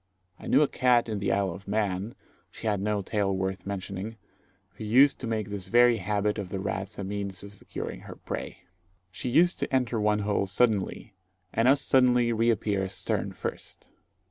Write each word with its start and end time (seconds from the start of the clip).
I 0.39 0.47
knew 0.47 0.63
a 0.63 0.67
cat 0.67 1.07
in 1.07 1.19
the 1.19 1.31
Isle 1.31 1.53
of 1.53 1.67
Man 1.67 2.15
she 2.49 2.65
had 2.65 2.81
no 2.81 3.03
tail 3.03 3.37
worth 3.37 3.67
mentioning 3.67 4.15
who 4.71 4.83
used 4.83 5.19
to 5.19 5.27
make 5.27 5.49
this 5.51 5.67
very 5.67 5.97
habit 5.97 6.39
of 6.39 6.49
the 6.49 6.59
rabbits 6.59 6.97
a 6.97 7.03
means 7.03 7.43
of 7.43 7.53
securing 7.53 7.99
her 7.99 8.15
prey. 8.15 8.63
She 9.11 9.29
used 9.29 9.59
to 9.59 9.71
enter 9.71 10.01
one 10.01 10.17
hole 10.25 10.47
suddenly, 10.47 11.13
and 11.53 11.67
as 11.67 11.81
suddenly 11.81 12.33
reappear 12.33 12.89
stern 12.89 13.33
first. 13.33 13.91